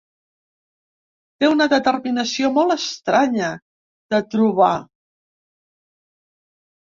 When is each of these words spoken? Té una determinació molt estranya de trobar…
Té 1.43 1.49
una 1.49 1.65
determinació 1.73 2.49
molt 2.55 2.73
estranya 2.75 3.49
de 4.15 4.21
trobar… 4.31 4.71